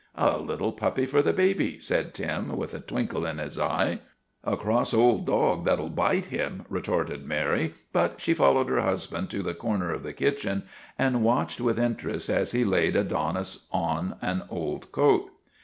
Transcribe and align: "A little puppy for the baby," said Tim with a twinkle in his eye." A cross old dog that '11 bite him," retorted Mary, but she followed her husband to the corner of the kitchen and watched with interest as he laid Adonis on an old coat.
"A 0.15 0.39
little 0.39 0.71
puppy 0.71 1.05
for 1.05 1.21
the 1.21 1.31
baby," 1.31 1.79
said 1.79 2.15
Tim 2.15 2.57
with 2.57 2.73
a 2.73 2.79
twinkle 2.79 3.23
in 3.23 3.37
his 3.37 3.59
eye." 3.59 3.99
A 4.43 4.57
cross 4.57 4.95
old 4.95 5.27
dog 5.27 5.63
that 5.65 5.77
'11 5.77 5.93
bite 5.93 6.25
him," 6.25 6.65
retorted 6.69 7.23
Mary, 7.27 7.75
but 7.93 8.19
she 8.19 8.33
followed 8.33 8.67
her 8.67 8.81
husband 8.81 9.29
to 9.29 9.43
the 9.43 9.53
corner 9.53 9.91
of 9.93 10.01
the 10.01 10.11
kitchen 10.13 10.63
and 10.97 11.21
watched 11.21 11.61
with 11.61 11.77
interest 11.77 12.29
as 12.31 12.51
he 12.51 12.63
laid 12.63 12.95
Adonis 12.95 13.67
on 13.71 14.15
an 14.23 14.41
old 14.49 14.91
coat. 14.91 15.29